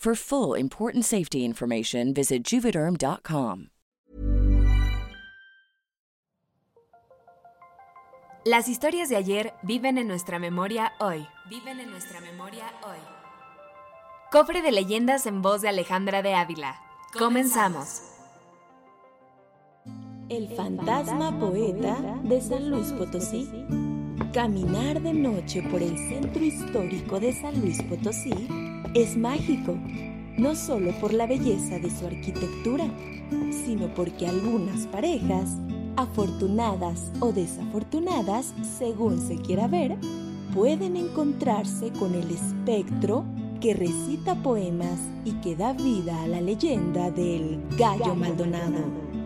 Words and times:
For 0.00 0.14
full 0.14 0.54
important 0.54 1.04
safety 1.04 1.44
information, 1.44 2.14
visit 2.14 2.42
juvederm.com. 2.42 3.68
Las 8.46 8.66
historias 8.66 9.10
de 9.10 9.16
ayer 9.16 9.52
viven 9.62 9.98
en 9.98 10.08
nuestra 10.08 10.38
memoria 10.38 10.94
hoy. 11.00 11.26
Viven 11.50 11.80
en 11.80 11.90
nuestra 11.90 12.22
memoria 12.22 12.72
hoy. 12.82 12.96
Cofre 14.32 14.62
de 14.62 14.72
leyendas 14.72 15.26
en 15.26 15.42
voz 15.42 15.60
de 15.60 15.68
Alejandra 15.68 16.22
de 16.22 16.32
Ávila. 16.32 16.80
Comenzamos. 17.18 18.00
El 20.30 20.48
fantasma 20.56 21.38
poeta 21.38 22.00
de 22.22 22.40
San 22.40 22.70
Luis 22.70 22.90
Potosí. 22.92 23.50
Caminar 24.32 25.02
de 25.02 25.12
noche 25.12 25.62
por 25.70 25.82
el 25.82 25.98
centro 26.08 26.42
histórico 26.42 27.20
de 27.20 27.34
San 27.34 27.60
Luis 27.60 27.82
Potosí 27.82 28.79
es 28.94 29.16
mágico, 29.16 29.76
no 30.36 30.54
solo 30.54 30.92
por 31.00 31.12
la 31.12 31.26
belleza 31.26 31.78
de 31.78 31.90
su 31.90 32.06
arquitectura, 32.06 32.86
sino 33.64 33.92
porque 33.94 34.26
algunas 34.26 34.86
parejas, 34.86 35.56
afortunadas 35.96 37.12
o 37.20 37.32
desafortunadas, 37.32 38.52
según 38.78 39.20
se 39.20 39.36
quiera 39.36 39.68
ver, 39.68 39.96
pueden 40.54 40.96
encontrarse 40.96 41.90
con 41.92 42.14
el 42.14 42.30
espectro 42.30 43.24
que 43.60 43.74
recita 43.74 44.34
poemas 44.42 44.98
y 45.24 45.32
que 45.34 45.54
da 45.54 45.72
vida 45.74 46.22
a 46.22 46.26
la 46.26 46.40
leyenda 46.40 47.10
del 47.10 47.60
Gallo 47.78 48.14
Maldonado. 48.14 48.78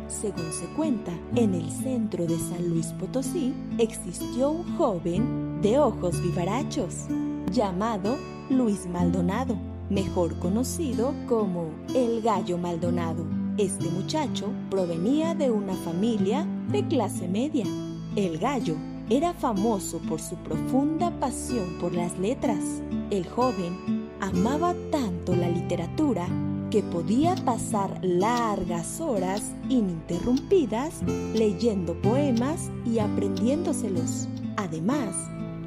Según 0.09 0.53
se 0.53 0.67
cuenta, 0.77 1.13
en 1.37 1.55
el 1.55 1.71
centro 1.71 2.27
de 2.27 2.39
San 2.39 2.69
Luis 2.69 2.89
Potosí 2.99 3.55
existió 3.79 4.51
un 4.51 4.77
joven 4.77 5.63
de 5.63 5.79
ojos 5.79 6.21
vivarachos 6.21 7.07
llamado 7.55 8.19
Luis 8.51 8.87
Maldonado, 8.87 9.57
mejor 9.89 10.37
conocido 10.41 11.15
como 11.29 11.71
el 11.95 12.21
Gallo 12.21 12.59
Maldonado. 12.59 13.25
Este 13.57 13.89
muchacho 13.91 14.53
provenía 14.71 15.37
de 15.37 15.53
una 15.53 15.75
familia 15.75 16.45
de 16.73 16.85
clase 16.89 17.29
media. 17.29 17.65
El 18.17 18.39
gallo 18.39 18.75
era 19.09 19.33
famoso 19.35 19.99
por 20.09 20.21
su 20.21 20.35
profunda 20.39 21.13
pasión 21.21 21.79
por 21.81 21.95
las 21.95 22.19
letras. 22.19 22.59
El 23.11 23.25
joven 23.29 24.09
amaba 24.21 24.75
tanto 24.91 25.37
la 25.37 25.49
literatura 25.49 26.27
que 26.73 26.83
podía 26.83 27.37
pasar 27.37 28.01
largas 28.03 29.01
horas 29.01 29.53
ininterrumpidas 29.69 31.03
leyendo 31.35 31.95
poemas 32.03 32.69
y 32.85 32.99
aprendiéndoselos. 32.99 34.27
Además, 34.57 35.15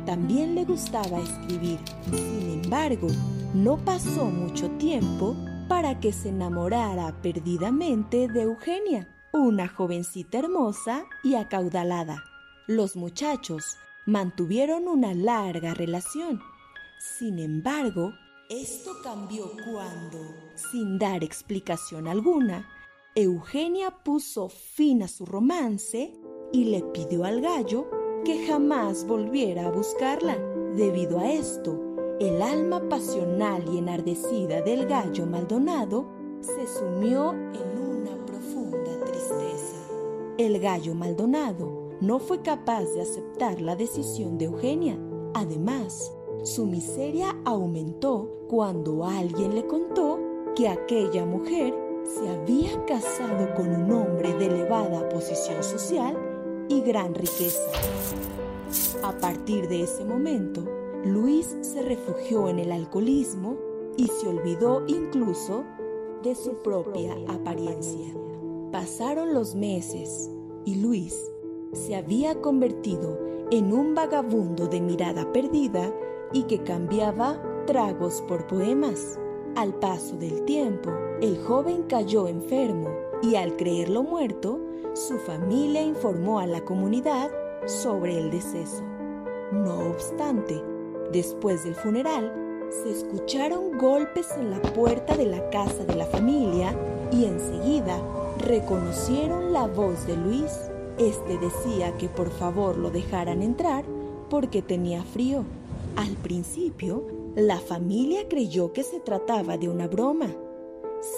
también 0.08 0.56
le 0.56 0.64
gustaba 0.64 1.20
escribir. 1.20 1.80
Sin 2.06 2.64
embargo, 2.64 3.10
no 3.54 3.78
pasó 3.78 4.24
mucho 4.24 4.72
tiempo 4.78 5.36
para 5.68 6.00
que 6.00 6.14
se 6.14 6.30
enamorara 6.30 7.22
perdidamente 7.22 8.30
de 8.30 8.44
Eugenia, 8.44 9.14
una 9.34 9.68
jovencita 9.68 10.40
hermosa 10.40 11.04
y 11.26 11.36
acaudalada. 11.36 12.24
Los 12.68 12.96
muchachos 12.96 13.76
mantuvieron 14.06 14.88
una 14.88 15.14
larga 15.14 15.74
relación. 15.74 16.42
Sin 17.00 17.38
embargo, 17.38 18.14
esto 18.50 18.92
cambió 19.04 19.52
cuando, 19.70 20.20
sin 20.72 20.98
dar 20.98 21.22
explicación 21.22 22.08
alguna, 22.08 22.66
Eugenia 23.14 23.92
puso 23.92 24.48
fin 24.48 25.04
a 25.04 25.10
su 25.10 25.26
romance 25.26 26.14
y 26.54 26.64
le 26.64 26.82
pidió 26.94 27.26
al 27.26 27.42
gallo 27.42 27.90
que 28.24 28.46
jamás 28.48 29.06
volviera 29.06 29.68
a 29.68 29.72
buscarla. 29.72 30.38
Debido 30.76 31.20
a 31.20 31.32
esto, 31.32 31.80
el 32.20 32.42
alma 32.42 32.88
pasional 32.90 33.64
y 33.72 33.78
enardecida 33.78 34.62
del 34.62 34.88
gallo 34.88 35.26
Maldonado 35.26 36.06
se 36.42 36.68
sumió 36.68 37.32
en 37.32 37.80
una 37.80 38.26
profunda 38.26 39.00
tristeza. 39.06 39.78
El 40.38 40.60
gallo 40.60 40.94
Maldonado 40.94 41.90
no 42.02 42.20
fue 42.20 42.42
capaz 42.42 42.86
de 42.94 43.02
aceptar 43.02 43.62
la 43.62 43.76
decisión 43.76 44.38
de 44.38 44.46
Eugenia. 44.46 44.98
Además, 45.34 46.12
su 46.44 46.66
miseria 46.66 47.36
aumentó 47.46 48.30
cuando 48.48 49.06
alguien 49.06 49.56
le 49.56 49.66
contó 49.66 50.20
que 50.56 50.70
aquella 50.70 51.26
mujer 51.26 51.74
se 52.04 52.30
había 52.30 52.86
casado 52.86 53.54
con 53.56 53.68
un 53.68 53.92
hombre 53.92 54.34
de 54.36 54.46
elevada 54.46 55.10
posición 55.10 55.64
social 55.64 56.16
y 56.70 56.82
gran 56.82 57.14
riqueza. 57.16 57.72
A 59.04 59.12
partir 59.18 59.68
de 59.68 59.84
ese 59.84 60.04
momento, 60.04 60.64
Luis 61.06 61.56
se 61.62 61.82
refugió 61.82 62.50
en 62.50 62.60
el 62.60 62.72
alcoholismo 62.72 63.58
y 63.96 64.08
se 64.08 64.28
olvidó 64.28 64.84
incluso 64.88 65.64
de 66.24 66.36
su 66.36 66.62
propia 66.64 67.16
apariencia. 67.28 68.14
Pasaron 68.72 69.34
los 69.34 69.56
meses 69.56 70.30
y 70.66 70.76
Luis 70.76 71.32
se 71.74 71.96
había 71.96 72.42
convertido 72.42 73.18
en 73.52 73.72
un 73.72 73.96
vagabundo 73.96 74.68
de 74.68 74.82
mirada 74.82 75.32
perdida 75.32 75.94
y 76.34 76.44
que 76.44 76.64
cambiaba 76.64 77.42
tragos 77.66 78.22
por 78.28 78.48
poemas. 78.48 79.20
Al 79.56 79.74
paso 79.76 80.18
del 80.18 80.44
tiempo, 80.44 80.92
el 81.22 81.38
joven 81.44 81.84
cayó 81.84 82.28
enfermo 82.28 82.90
y 83.22 83.36
al 83.36 83.56
creerlo 83.56 84.04
muerto, 84.04 84.60
su 84.98 85.20
familia 85.20 85.84
informó 85.84 86.40
a 86.40 86.48
la 86.48 86.62
comunidad 86.62 87.30
sobre 87.68 88.18
el 88.18 88.32
deceso. 88.32 88.84
No 89.52 89.92
obstante, 89.92 90.60
después 91.12 91.64
del 91.64 91.76
funeral, 91.76 92.34
se 92.84 92.92
escucharon 92.92 93.78
golpes 93.78 94.32
en 94.38 94.50
la 94.50 94.62
puerta 94.74 95.16
de 95.16 95.28
la 95.28 95.50
casa 95.52 95.86
de 95.86 95.96
la 95.96 96.08
familia 96.08 96.76
y 97.12 97.26
enseguida 97.26 98.02
reconocieron 98.40 99.54
la 99.54 99.68
voz 99.68 100.08
de 100.08 100.18
Luis. 100.18 100.52
Este 100.98 101.38
decía 101.38 101.96
que 101.98 102.10
por 102.10 102.32
favor 102.32 102.76
lo 102.76 102.90
dejaran 102.90 103.44
entrar 103.44 103.86
porque 104.32 104.64
tenía 104.64 105.04
frío. 105.04 105.44
Al 105.96 106.16
principio, 106.18 107.06
la 107.36 107.60
familia 107.60 108.28
creyó 108.28 108.74
que 108.74 108.82
se 108.82 109.00
trataba 109.00 109.58
de 109.58 109.70
una 109.70 109.88
broma. 109.88 110.28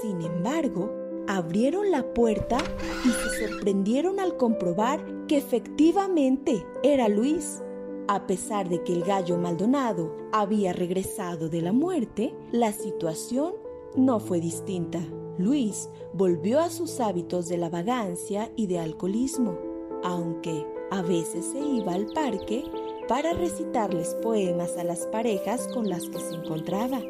Sin 0.02 0.22
embargo, 0.22 0.92
abrieron 1.30 1.92
la 1.92 2.12
puerta 2.16 2.58
y 3.06 3.10
se 3.10 3.48
sorprendieron 3.48 4.20
al 4.20 4.36
comprobar 4.36 5.28
que 5.28 5.38
efectivamente 5.38 6.66
era 6.82 7.08
Luis. 7.08 7.62
A 8.08 8.26
pesar 8.26 8.68
de 8.68 8.84
que 8.84 8.94
el 8.94 9.04
gallo 9.04 9.38
Maldonado 9.38 10.18
había 10.32 10.74
regresado 10.74 11.48
de 11.48 11.62
la 11.62 11.72
muerte, 11.72 12.36
la 12.52 12.74
situación 12.74 13.54
no 13.96 14.20
fue 14.20 14.40
distinta. 14.40 15.00
Luis 15.38 15.92
volvió 16.14 16.60
a 16.60 16.72
sus 16.72 17.00
hábitos 17.00 17.48
de 17.48 17.58
la 17.58 17.70
vagancia 17.70 18.52
y 18.56 18.66
de 18.66 18.80
alcoholismo, 18.80 19.56
aunque 20.04 20.66
a 20.90 21.04
veces 21.04 21.46
se 21.46 21.60
iba 21.60 21.94
al 21.94 22.08
parque 22.08 22.64
para 23.08 23.34
recitarles 23.34 24.16
poemas 24.24 24.76
a 24.78 24.84
las 24.84 25.06
parejas 25.06 25.68
con 25.68 25.88
las 25.90 26.10
que 26.10 26.20
se 26.20 26.34
encontraba. 26.34 27.02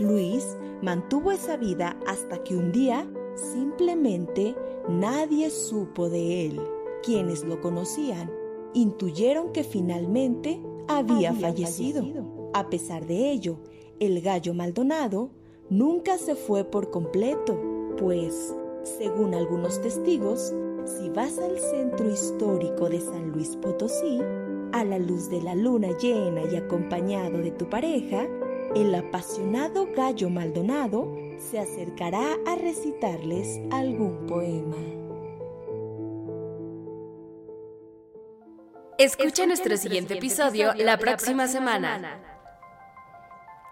Luis 0.00 0.56
mantuvo 0.82 1.30
esa 1.30 1.56
vida 1.56 1.96
hasta 2.08 2.42
que 2.42 2.56
un 2.56 2.72
día 2.72 3.08
simplemente 3.38 4.54
nadie 4.88 5.50
supo 5.50 6.08
de 6.08 6.46
él. 6.46 6.60
Quienes 7.02 7.44
lo 7.44 7.60
conocían 7.60 8.30
intuyeron 8.74 9.52
que 9.52 9.64
finalmente 9.64 10.60
había, 10.88 11.32
fallecido. 11.32 12.04
A 12.54 12.68
pesar 12.70 13.06
de 13.06 13.30
ello, 13.30 13.58
el 14.00 14.20
gallo 14.20 14.54
Maldonado 14.54 15.30
nunca 15.70 16.18
se 16.18 16.34
fue 16.34 16.64
por 16.64 16.90
completo, 16.90 17.58
pues, 17.98 18.54
según 18.82 19.34
algunos 19.34 19.80
testigos, 19.80 20.54
si 20.84 21.10
vas 21.10 21.38
al 21.38 21.58
centro 21.58 22.10
histórico 22.10 22.88
de 22.88 23.00
San 23.00 23.32
Luis 23.32 23.56
Potosí, 23.56 24.20
a 24.72 24.84
la 24.84 24.98
luz 24.98 25.28
de 25.28 25.42
la 25.42 25.54
luna 25.54 25.88
llena 25.98 26.42
y 26.50 26.56
acompañado 26.56 27.38
de 27.38 27.50
tu 27.50 27.68
pareja, 27.68 28.26
el 28.74 28.94
apasionado 28.94 29.88
gallo 29.96 30.30
Maldonado 30.30 31.14
se 31.38 31.58
acercará 31.58 32.36
a 32.46 32.54
recitarles 32.56 33.60
algún 33.70 34.26
poema. 34.26 34.76
Escucha 38.98 39.46
nuestro 39.46 39.76
siguiente 39.76 40.14
episodio 40.14 40.74
la 40.74 40.98
próxima 40.98 41.46
semana. 41.46 42.20